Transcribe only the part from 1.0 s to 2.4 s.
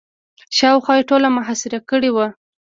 ټوله محاصره کړې وه.